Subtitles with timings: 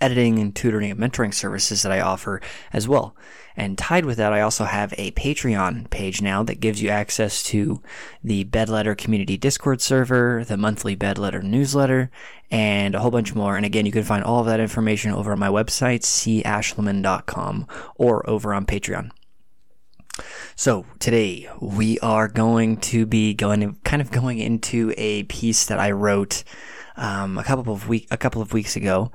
[0.00, 2.40] editing and tutoring and mentoring services that I offer
[2.72, 3.16] as well.
[3.56, 7.42] And tied with that, I also have a Patreon page now that gives you access
[7.44, 7.82] to
[8.22, 12.10] the Bedletter community Discord server, the monthly Bedletter newsletter,
[12.50, 13.56] and a whole bunch more.
[13.56, 18.28] And again, you can find all of that information over on my website, cashliman.com, or
[18.30, 19.10] over on Patreon.
[20.56, 25.78] So today we are going to be going kind of going into a piece that
[25.78, 26.44] I wrote
[26.96, 29.10] um, a couple of week a couple of weeks ago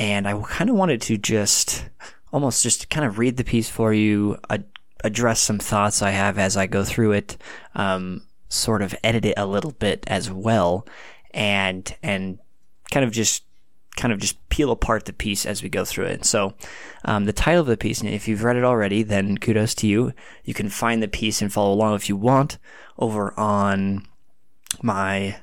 [0.00, 1.84] and I kind of wanted to just
[2.32, 4.64] almost just kind of read the piece for you, ad-
[5.04, 7.36] address some thoughts I have as I go through it,
[7.74, 10.86] um, sort of edit it a little bit as well,
[11.32, 12.38] and and
[12.90, 13.44] kind of just
[13.96, 16.24] kind of just peel apart the piece as we go through it.
[16.24, 16.54] So,
[17.04, 19.86] um, the title of the piece, and if you've read it already, then kudos to
[19.86, 20.14] you.
[20.44, 22.56] You can find the piece and follow along if you want
[22.98, 24.06] over on
[24.82, 25.36] my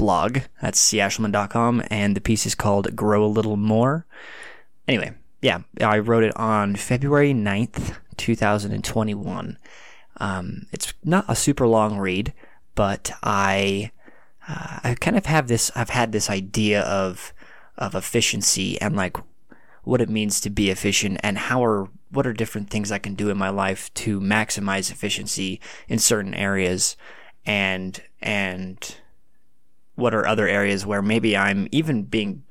[0.00, 0.38] blog.
[0.62, 4.06] That's cashliman.com, and the piece is called Grow a Little More.
[4.88, 9.58] Anyway, yeah, I wrote it on February 9th, 2021.
[10.16, 12.32] Um, it's not a super long read,
[12.74, 13.92] but I,
[14.48, 17.34] uh, I kind of have this, I've had this idea of,
[17.76, 19.18] of efficiency and like
[19.84, 23.14] what it means to be efficient and how are, what are different things I can
[23.14, 26.96] do in my life to maximize efficiency in certain areas
[27.44, 28.96] and, and,
[30.00, 32.42] what are other areas where maybe I'm even being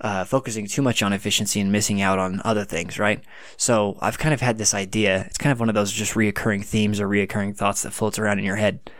[0.00, 3.22] uh, focusing too much on efficiency and missing out on other things, right?
[3.56, 5.22] So I've kind of had this idea.
[5.26, 8.38] It's kind of one of those just reoccurring themes or reoccurring thoughts that floats around
[8.38, 8.90] in your head.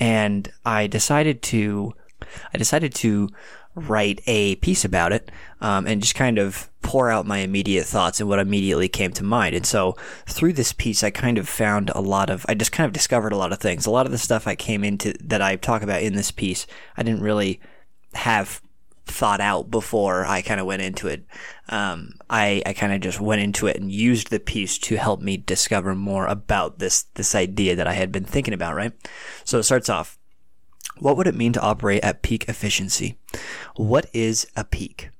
[0.00, 1.94] And I decided to,
[2.52, 3.28] I decided to
[3.74, 5.30] write a piece about it
[5.60, 9.24] um, and just kind of pour out my immediate thoughts and what immediately came to
[9.24, 9.54] mind.
[9.54, 9.96] And so
[10.26, 13.32] through this piece, I kind of found a lot of, I just kind of discovered
[13.32, 13.86] a lot of things.
[13.86, 16.66] A lot of the stuff I came into that I talk about in this piece,
[16.96, 17.60] I didn't really
[18.12, 18.60] have
[19.06, 21.24] thought out before I kind of went into it.
[21.68, 25.20] Um, I, I kind of just went into it and used the piece to help
[25.20, 28.92] me discover more about this, this idea that I had been thinking about, right?
[29.44, 30.18] So it starts off.
[30.98, 33.18] What would it mean to operate at peak efficiency?
[33.76, 35.10] What is a peak?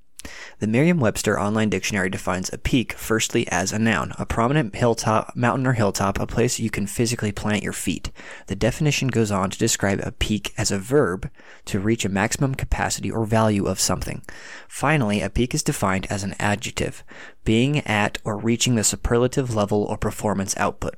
[0.60, 5.66] The Merriam-Webster Online Dictionary defines a peak firstly as a noun, a prominent hilltop, mountain
[5.66, 8.10] or hilltop, a place you can physically plant your feet.
[8.46, 11.28] The definition goes on to describe a peak as a verb
[11.66, 14.22] to reach a maximum capacity or value of something.
[14.68, 17.04] Finally, a peak is defined as an adjective,
[17.44, 20.94] being at or reaching the superlative level or performance output.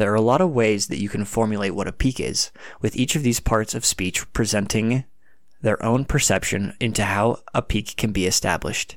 [0.00, 2.50] There are a lot of ways that you can formulate what a peak is,
[2.80, 5.04] with each of these parts of speech presenting
[5.60, 8.96] their own perception into how a peak can be established.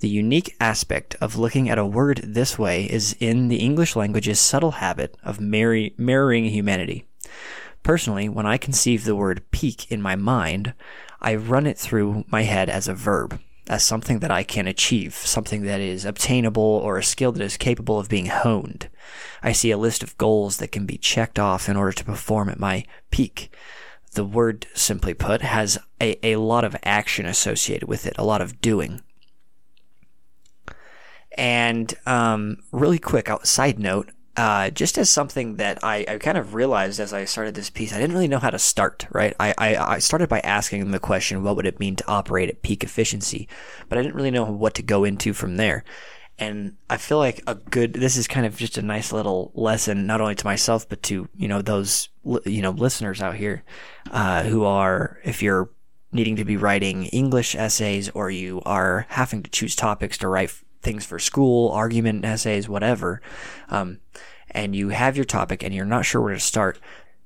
[0.00, 4.40] The unique aspect of looking at a word this way is in the English language's
[4.40, 7.04] subtle habit of mirroring humanity.
[7.84, 10.74] Personally, when I conceive the word peak in my mind,
[11.20, 15.14] I run it through my head as a verb as something that I can achieve,
[15.14, 18.88] something that is obtainable or a skill that is capable of being honed.
[19.42, 22.48] I see a list of goals that can be checked off in order to perform
[22.48, 23.52] at my peak.
[24.12, 28.40] The word, simply put, has a, a lot of action associated with it, a lot
[28.40, 29.02] of doing.
[31.36, 36.54] And um, really quick, side note, uh, just as something that I, I, kind of
[36.54, 39.34] realized as I started this piece, I didn't really know how to start, right?
[39.38, 42.62] I, I, I, started by asking the question, what would it mean to operate at
[42.62, 43.48] peak efficiency?
[43.88, 45.84] But I didn't really know what to go into from there.
[46.40, 50.06] And I feel like a good, this is kind of just a nice little lesson,
[50.06, 52.08] not only to myself, but to, you know, those,
[52.46, 53.62] you know, listeners out here,
[54.10, 55.68] uh, who are, if you're
[56.12, 60.50] needing to be writing English essays or you are having to choose topics to write
[60.80, 63.20] things for school, argument essays, whatever,
[63.68, 64.00] um,
[64.50, 66.80] and you have your topic and you're not sure where to start,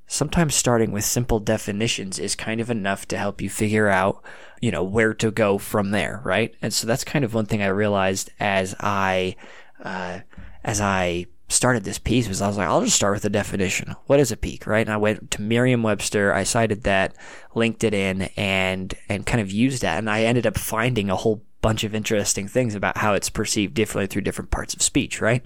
[0.06, 4.22] sometimes starting with simple definitions is kind of enough to help you figure out,
[4.60, 6.54] you know, where to go from there, right?
[6.62, 9.36] And so that's kind of one thing I realized as I,
[9.82, 10.20] uh,
[10.62, 13.94] as I started this piece was I was like, I'll just start with the definition.
[14.06, 14.86] What is a peak, right?
[14.86, 17.14] And I went to Merriam-Webster, I cited that,
[17.54, 21.16] linked it in, and and kind of used that, and I ended up finding a
[21.16, 25.22] whole bunch of interesting things about how it's perceived differently through different parts of speech,
[25.22, 25.42] right?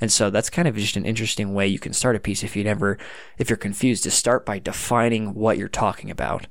[0.00, 2.56] And so that's kind of just an interesting way you can start a piece if
[2.56, 2.98] you never,
[3.38, 6.48] if you're confused, to start by defining what you're talking about,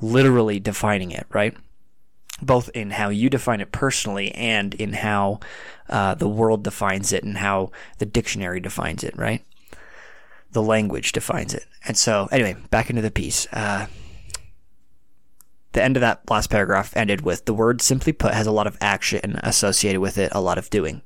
[0.00, 1.56] literally defining it, right?
[2.40, 5.40] Both in how you define it personally and in how
[5.88, 9.44] uh, the world defines it and how the dictionary defines it, right?
[10.52, 11.66] The language defines it.
[11.84, 13.48] And so, anyway, back into the piece.
[13.52, 13.88] Uh,
[15.72, 18.66] the end of that last paragraph ended with the word simply put has a lot
[18.66, 21.02] of action associated with it, a lot of doing.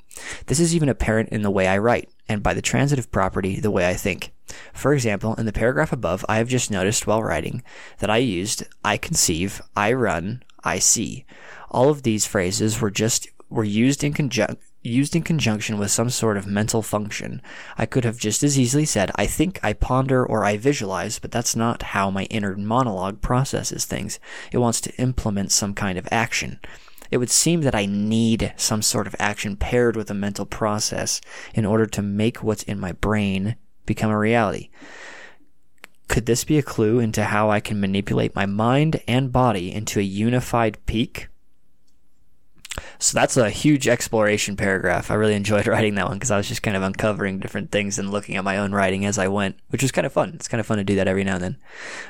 [0.47, 3.71] This is even apparent in the way I write, and by the transitive property, the
[3.71, 4.33] way I think.
[4.73, 7.63] For example, in the paragraph above, I have just noticed while writing
[7.99, 11.27] that I used I conceive, I run, I see.
[11.71, 16.11] All of these phrases were just were used in conjunction used in conjunction with some
[16.11, 17.43] sort of mental function.
[17.77, 21.31] I could have just as easily said, I think, I ponder, or I visualize, but
[21.31, 24.19] that's not how my inner monologue processes things.
[24.53, 26.61] It wants to implement some kind of action.
[27.11, 31.21] It would seem that I need some sort of action paired with a mental process
[31.55, 34.71] in order to make what's in my brain become a reality.
[36.09, 39.99] Could this be a clue into how I can manipulate my mind and body into
[40.01, 41.29] a unified peak?
[42.99, 45.11] So that's a huge exploration paragraph.
[45.11, 47.99] I really enjoyed writing that one because I was just kind of uncovering different things
[47.99, 50.33] and looking at my own writing as I went, which was kind of fun.
[50.35, 51.57] It's kind of fun to do that every now and then.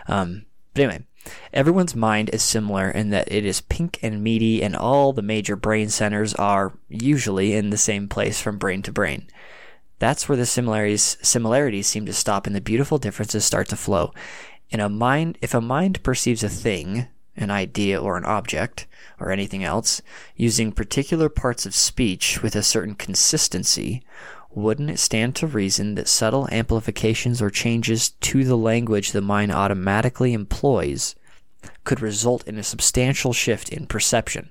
[0.08, 1.04] Um, but anyway,
[1.52, 5.56] everyone's mind is similar in that it is pink and meaty, and all the major
[5.56, 9.28] brain centers are usually in the same place from brain to brain.
[9.98, 14.12] That's where the similarities similarities seem to stop and the beautiful differences start to flow.
[14.68, 18.86] In a mind, if a mind perceives a thing, an idea or an object,
[19.20, 20.02] or anything else,
[20.36, 24.02] using particular parts of speech with a certain consistency,
[24.50, 29.52] wouldn't it stand to reason that subtle amplifications or changes to the language the mind
[29.52, 31.14] automatically employs
[31.84, 34.50] could result in a substantial shift in perception?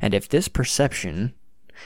[0.00, 1.34] And if this perception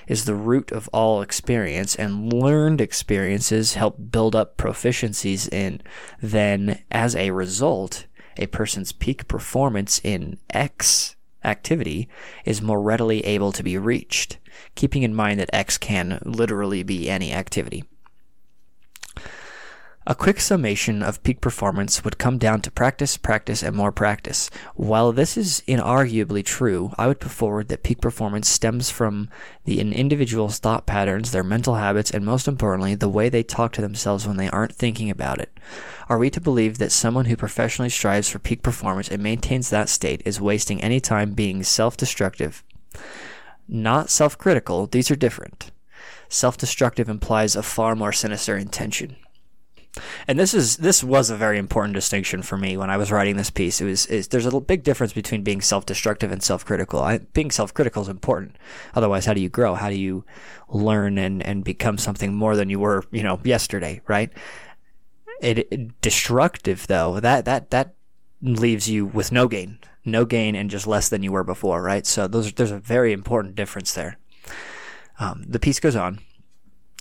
[0.06, 5.80] is the root of all experience and learned experiences help build up proficiencies in,
[6.20, 8.06] then as a result,
[8.37, 12.08] a person's peak performance in X activity
[12.44, 14.38] is more readily able to be reached,
[14.75, 17.84] keeping in mind that X can literally be any activity.
[20.04, 24.50] A quick summation of peak performance would come down to practice, practice, and more practice.
[24.75, 29.31] While this is inarguably true, I would put forward that peak performance stems from
[29.64, 33.81] the individual's thought patterns, their mental habits, and most importantly, the way they talk to
[33.81, 35.56] themselves when they aren't thinking about it.
[36.08, 39.88] Are we to believe that someone who professionally strives for peak performance and maintains that
[39.88, 42.64] state is wasting any time being self destructive?
[43.69, 45.70] Not self critical, these are different.
[46.28, 49.14] Self destructive implies a far more sinister intention
[50.26, 53.36] and this is this was a very important distinction for me when I was writing
[53.36, 53.80] this piece.
[53.80, 57.18] It was is, there's a big difference between being self-destructive and self-critical.
[57.34, 58.56] being self-critical is important.
[58.94, 59.74] Otherwise, how do you grow?
[59.74, 60.24] How do you
[60.68, 64.32] learn and and become something more than you were, you know, yesterday, right?
[65.40, 67.94] It, it destructive though that that that
[68.40, 72.06] leaves you with no gain, no gain, and just less than you were before, right?
[72.06, 74.18] So those there's a very important difference there.
[75.18, 76.20] Um, the piece goes on.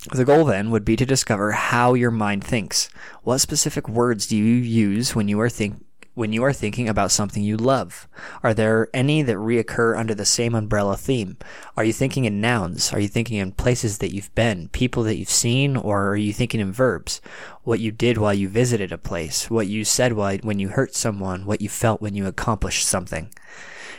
[0.10, 2.90] The goal then would be to discover how your mind thinks.
[3.22, 7.12] What specific words do you use when you are think when you are thinking about
[7.12, 8.08] something you love?
[8.44, 11.38] Are there any that reoccur under the same umbrella theme?
[11.78, 12.92] Are you thinking in nouns?
[12.92, 16.34] Are you thinking in places that you've been, people that you've seen, or are you
[16.34, 17.22] thinking in verbs?
[17.64, 20.96] What you did while you visited a place, what you said while, when you hurt
[20.96, 23.30] someone, what you felt when you accomplished something.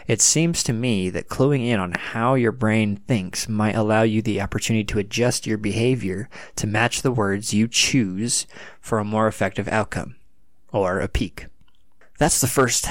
[0.06, 4.22] It seems to me that cluing in on how your brain thinks might allow you
[4.22, 8.46] the opportunity to adjust your behavior to match the words you choose
[8.80, 10.16] for a more effective outcome
[10.72, 11.46] or a peak.
[12.18, 12.86] That's the first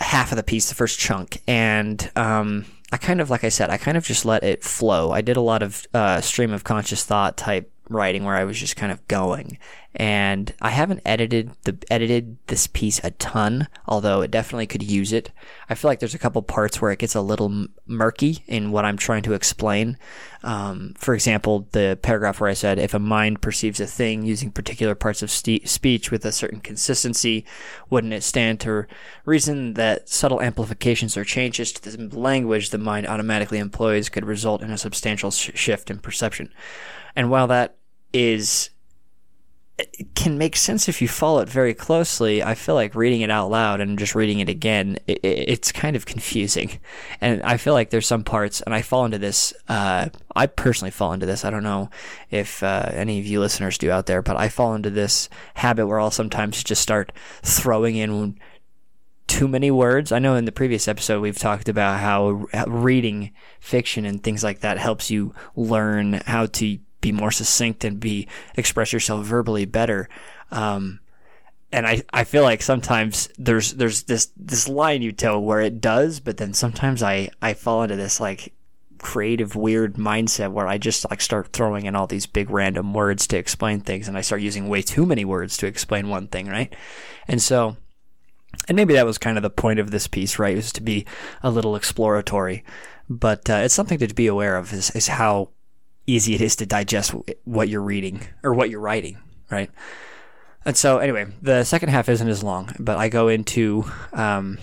[0.00, 1.42] half of the piece, the first chunk.
[1.46, 5.12] And, um, I kind of, like I said, I kind of just let it flow.
[5.12, 8.58] I did a lot of uh, stream of conscious thought type writing where I was
[8.58, 9.58] just kind of going.
[9.92, 15.12] And I haven't edited the edited this piece a ton, although it definitely could use
[15.12, 15.32] it.
[15.68, 18.84] I feel like there's a couple parts where it gets a little murky in what
[18.84, 19.98] I'm trying to explain.
[20.44, 24.52] Um, for example, the paragraph where I said, "If a mind perceives a thing using
[24.52, 27.44] particular parts of st- speech with a certain consistency,
[27.90, 28.86] wouldn't it stand to
[29.24, 34.62] reason that subtle amplifications or changes to the language the mind automatically employs could result
[34.62, 36.52] in a substantial sh- shift in perception?"
[37.16, 37.74] And while that
[38.12, 38.70] is
[40.14, 42.42] can make sense if you follow it very closely.
[42.42, 45.96] I feel like reading it out loud and just reading it again, it, it's kind
[45.96, 46.78] of confusing.
[47.20, 49.54] And I feel like there's some parts, and I fall into this.
[49.68, 51.44] Uh, I personally fall into this.
[51.44, 51.90] I don't know
[52.30, 55.86] if uh, any of you listeners do out there, but I fall into this habit
[55.86, 57.12] where I'll sometimes just start
[57.42, 58.38] throwing in
[59.26, 60.12] too many words.
[60.12, 64.60] I know in the previous episode we've talked about how reading fiction and things like
[64.60, 70.08] that helps you learn how to be more succinct and be express yourself verbally better.
[70.50, 71.00] Um,
[71.72, 75.80] and I, I feel like sometimes there's there's this this line you tell where it
[75.80, 78.52] does, but then sometimes I, I fall into this like
[78.98, 83.26] creative weird mindset where I just like start throwing in all these big random words
[83.28, 86.48] to explain things and I start using way too many words to explain one thing,
[86.48, 86.74] right?
[87.26, 87.76] And so
[88.68, 90.52] and maybe that was kind of the point of this piece, right?
[90.52, 91.06] It was to be
[91.42, 92.64] a little exploratory,
[93.08, 95.50] but uh, it's something to be aware of is, is how
[96.10, 97.14] easy it is to digest
[97.44, 99.18] what you're reading or what you're writing,
[99.50, 99.70] right?
[100.64, 104.58] And so, anyway, the second half isn't as long, but I go into um,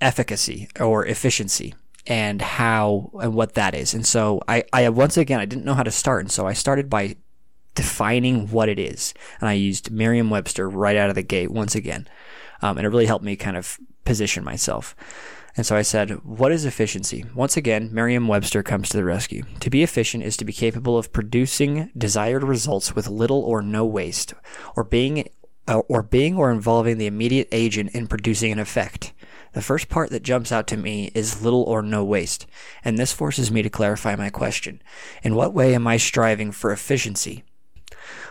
[0.00, 1.74] efficacy or efficiency
[2.06, 3.94] and how and what that is.
[3.94, 6.52] And so, I, I once again I didn't know how to start, and so I
[6.52, 7.16] started by
[7.74, 12.08] defining what it is, and I used Merriam-Webster right out of the gate once again,
[12.62, 14.94] um, and it really helped me kind of position myself.
[15.58, 17.24] And so I said, What is efficiency?
[17.34, 19.42] Once again, Merriam Webster comes to the rescue.
[19.58, 23.84] To be efficient is to be capable of producing desired results with little or no
[23.84, 24.34] waste,
[24.76, 25.28] or being
[25.66, 29.12] uh, or being or involving the immediate agent in producing an effect.
[29.52, 32.46] The first part that jumps out to me is little or no waste,
[32.84, 34.80] and this forces me to clarify my question.
[35.24, 37.42] In what way am I striving for efficiency?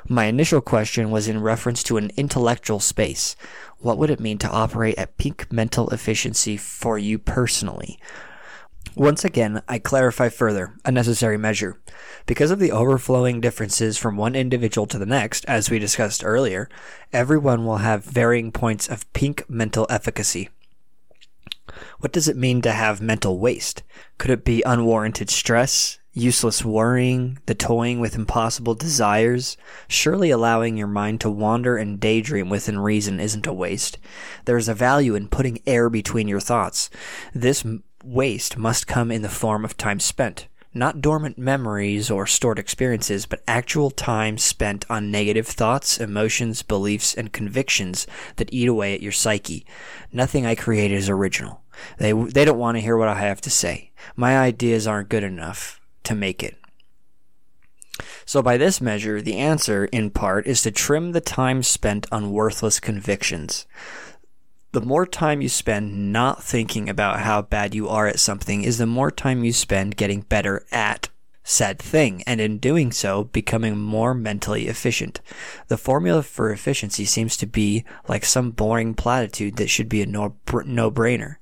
[0.07, 3.35] My initial question was in reference to an intellectual space.
[3.79, 7.99] What would it mean to operate at peak mental efficiency for you personally?
[8.95, 11.79] Once again, I clarify further, a necessary measure.
[12.25, 16.67] Because of the overflowing differences from one individual to the next, as we discussed earlier,
[17.13, 20.49] everyone will have varying points of peak mental efficacy.
[21.99, 23.83] What does it mean to have mental waste?
[24.17, 29.55] Could it be unwarranted stress, useless worrying, the toying with impossible desires.
[29.87, 33.97] Surely allowing your mind to wander and daydream within reason isn't a waste.
[34.45, 36.89] There is a value in putting air between your thoughts.
[37.33, 37.63] This
[38.03, 40.47] waste must come in the form of time spent.
[40.73, 47.15] Not dormant memories or stored experiences, but actual time spent on negative thoughts, emotions, beliefs,
[47.15, 48.05] and convictions
[48.35, 49.65] that eat away at your psyche.
[50.11, 51.61] Nothing I create is original.
[51.99, 53.91] They, they don't want to hear what I have to say.
[54.15, 55.76] My ideas aren't good enough
[56.07, 56.57] to make it.
[58.25, 62.31] So, by this measure, the answer, in part, is to trim the time spent on
[62.31, 63.65] worthless convictions.
[64.73, 68.77] The more time you spend not thinking about how bad you are at something is
[68.77, 71.09] the more time you spend getting better at
[71.47, 75.21] said thing, and in doing so, becoming more mentally efficient.
[75.69, 80.05] The formula for efficiency seems to be like some boring platitude that should be a
[80.05, 81.37] no brainer,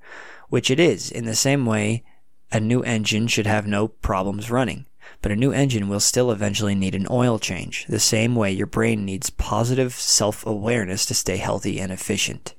[0.49, 2.03] which it is, in the same way
[2.51, 4.85] a new engine should have no problems running,
[5.21, 8.67] but a new engine will still eventually need an oil change, the same way your
[8.67, 12.53] brain needs positive self awareness to stay healthy and efficient.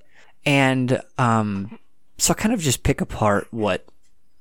[0.45, 1.79] And um,
[2.19, 3.87] so I kind of just pick apart what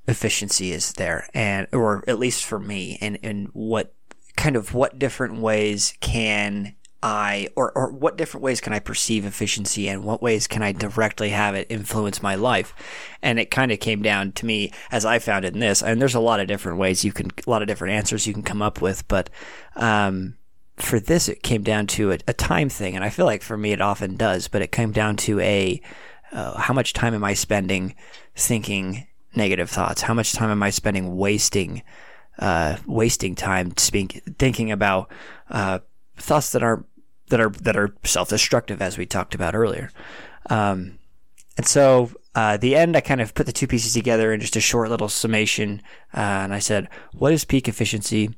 [0.07, 3.93] efficiency is there, and or at least for me, and, and what
[4.35, 9.25] kind of what different ways can I, or, or what different ways can I perceive
[9.25, 12.73] efficiency and what ways can I directly have it influence my life?
[13.21, 15.83] And it kind of came down to me as I found in this.
[15.83, 18.33] And there's a lot of different ways you can, a lot of different answers you
[18.33, 19.07] can come up with.
[19.07, 19.29] But,
[19.75, 20.37] um,
[20.77, 22.95] for this, it came down to a, a time thing.
[22.95, 25.81] And I feel like for me, it often does, but it came down to a,
[26.31, 27.95] uh, how much time am I spending
[28.35, 30.01] thinking negative thoughts?
[30.01, 31.83] How much time am I spending wasting,
[32.39, 35.11] uh, wasting time speak, thinking about,
[35.49, 35.79] uh,
[36.17, 36.85] thoughts that aren't
[37.29, 39.89] that are that are self-destructive, as we talked about earlier.
[40.49, 40.99] Um,
[41.57, 44.55] and so uh, the end, I kind of put the two pieces together in just
[44.55, 45.81] a short little summation,
[46.13, 48.29] uh, and I said, "What is peak efficiency?"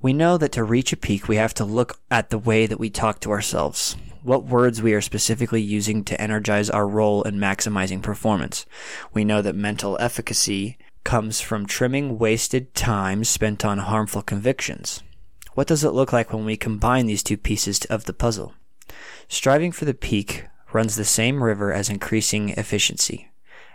[0.00, 2.78] We know that to reach a peak, we have to look at the way that
[2.78, 7.38] we talk to ourselves, what words we are specifically using to energize our role in
[7.38, 8.64] maximizing performance.
[9.12, 15.02] We know that mental efficacy comes from trimming wasted time spent on harmful convictions.
[15.58, 18.54] What does it look like when we combine these two pieces of the puzzle?
[19.26, 23.32] Striving for the peak runs the same river as increasing efficiency.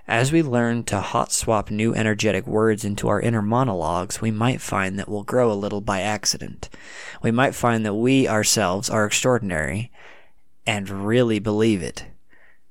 [0.08, 4.62] As we learn to hot swap new energetic words into our inner monologues, we might
[4.62, 6.70] find that we'll grow a little by accident.
[7.22, 9.92] We might find that we ourselves are extraordinary
[10.66, 12.06] and really believe it.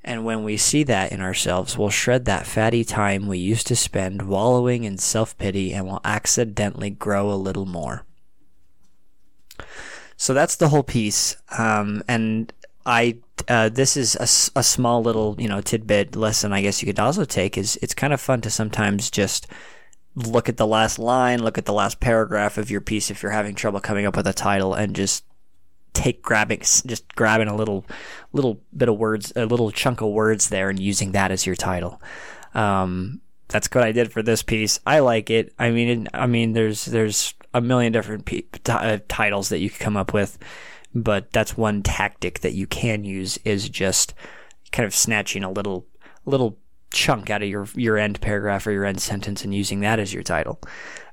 [0.02, 3.76] And when we see that in ourselves, we'll shred that fatty time we used to
[3.76, 8.07] spend wallowing in self pity and will accidentally grow a little more.
[10.16, 11.37] So that's the whole piece.
[11.56, 12.52] Um, and
[12.87, 13.18] I
[13.49, 17.00] uh, this is a, a small little you know tidbit lesson I guess you could
[17.00, 19.47] also take is it's kind of fun to sometimes just
[20.14, 23.32] look at the last line, look at the last paragraph of your piece if you're
[23.32, 25.25] having trouble coming up with a title, and just
[25.94, 27.85] take grabbing just grabbing a little
[28.32, 31.56] little bit of words, a little chunk of words there, and using that as your
[31.56, 32.00] title.
[32.54, 34.80] Um, that's what I did for this piece.
[34.87, 35.52] I like it.
[35.59, 38.28] I mean, I mean, there's there's a million different
[38.68, 40.38] uh, titles that you could come up with,
[40.94, 44.14] but that's one tactic that you can use is just
[44.73, 45.87] kind of snatching a little
[46.25, 46.59] little
[46.90, 50.12] chunk out of your your end paragraph or your end sentence and using that as
[50.12, 50.61] your title.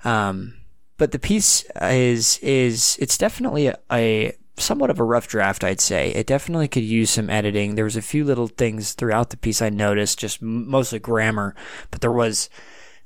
[0.04, 0.56] Um,
[0.98, 5.80] but the piece is is it's definitely a, a somewhat of a rough draft, I'd
[5.80, 6.10] say.
[6.10, 7.76] It definitely could use some editing.
[7.76, 11.56] There was a few little things throughout the piece I noticed, just mostly grammar,
[11.92, 12.50] but there was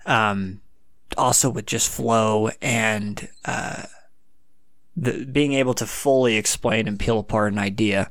[0.05, 0.61] um,
[1.17, 3.83] also with just flow and uh,
[4.95, 8.09] the, being able to fully explain and peel apart an idea.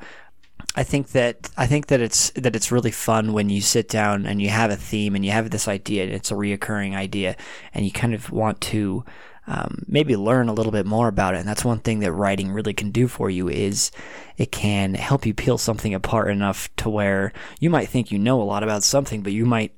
[0.74, 4.24] I think that I think that it's that it's really fun when you sit down
[4.26, 7.36] and you have a theme and you have this idea and it's a reoccurring idea
[7.74, 9.04] and you kind of want to
[9.46, 11.38] um, maybe learn a little bit more about it.
[11.38, 13.90] And that's one thing that writing really can do for you is
[14.36, 18.40] it can help you peel something apart enough to where you might think you know
[18.40, 19.74] a lot about something, but you might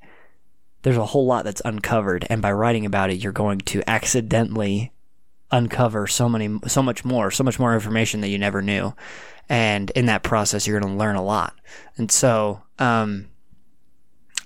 [0.84, 4.92] there's a whole lot that's uncovered, and by writing about it, you're going to accidentally
[5.50, 8.94] uncover so many so much more, so much more information that you never knew.
[9.48, 11.54] And in that process, you're going to learn a lot.
[11.96, 13.28] And so, um,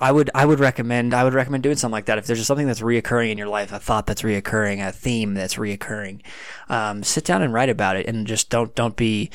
[0.01, 2.19] I would I would recommend I would recommend doing something like that.
[2.19, 5.57] If there's something that's reoccurring in your life, a thought that's reoccurring, a theme that's
[5.57, 6.23] reoccurring,
[6.69, 9.31] um, sit down and write about it, and just don't don't be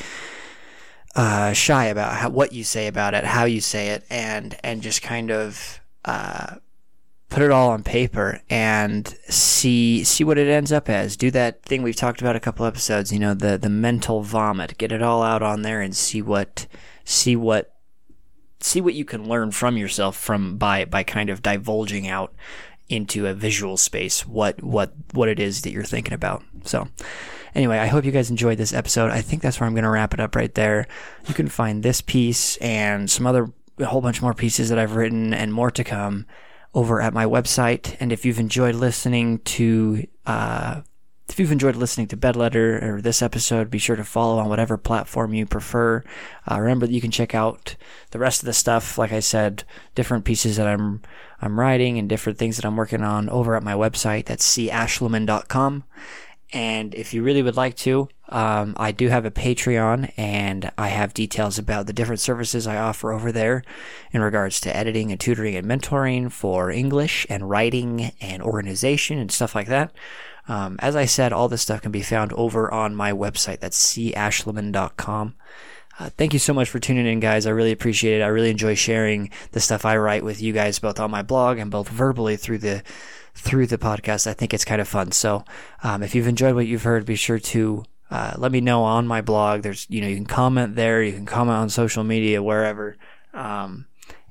[1.16, 4.82] uh, shy about how, what you say about it, how you say it, and and
[4.82, 6.56] just kind of uh,
[7.34, 11.18] put it all on paper and see see what it ends up as.
[11.18, 13.12] Do that thing we've talked about a couple episodes.
[13.12, 14.78] You know the the mental vomit.
[14.78, 16.68] Get it all out on there and see what
[17.04, 17.74] see what
[18.60, 22.36] see what you can learn from yourself from by by kind of divulging out
[22.88, 26.44] into a visual space what what what it is that you're thinking about.
[26.66, 26.88] So
[27.56, 29.10] anyway, I hope you guys enjoyed this episode.
[29.10, 30.86] I think that's where I'm going to wrap it up right there.
[31.26, 34.96] You can find this piece and some other a whole bunch more pieces that I've
[34.96, 36.28] written and more to come
[36.74, 37.96] over at my website.
[38.00, 40.82] And if you've enjoyed listening to uh,
[41.30, 44.78] if you've enjoyed listening to Bedletter or this episode, be sure to follow on whatever
[44.78, 46.04] platform you prefer.
[46.50, 47.76] Uh, remember that you can check out
[48.12, 49.64] the rest of the stuff, like I said,
[49.96, 51.02] different pieces that I'm
[51.42, 54.26] I'm writing and different things that I'm working on over at my website.
[54.26, 55.84] That's cashliman.com.
[56.54, 60.90] And if you really would like to, um, I do have a Patreon and I
[60.90, 63.64] have details about the different services I offer over there
[64.12, 69.32] in regards to editing and tutoring and mentoring for English and writing and organization and
[69.32, 69.92] stuff like that.
[70.48, 73.60] Um, as I said, all this stuff can be found over on my website.
[73.60, 75.36] That's cashliman.com.
[76.00, 77.46] Uh, thank you so much for tuning in, guys.
[77.46, 78.24] I really appreciate it.
[78.24, 81.58] I really enjoy sharing the stuff I write with you guys, both on my blog
[81.58, 82.84] and both verbally through the
[83.34, 84.28] through the podcast.
[84.28, 85.12] I think it's kind of fun.
[85.12, 85.44] So,
[85.84, 89.08] um, if you've enjoyed what you've heard, be sure to uh, let me know on
[89.08, 89.62] my blog.
[89.62, 91.02] There's, you know, you can comment there.
[91.02, 92.96] You can comment on social media, wherever.
[93.34, 93.88] Um,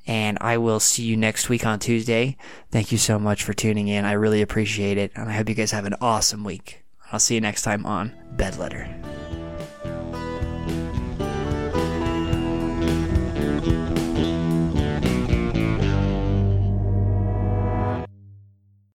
[0.07, 2.37] and I will see you next week on Tuesday.
[2.71, 4.05] Thank you so much for tuning in.
[4.05, 5.13] I really appreciate it.
[5.15, 6.85] And I hope you guys have an awesome week.
[7.11, 9.42] I'll see you next time on Bedletter.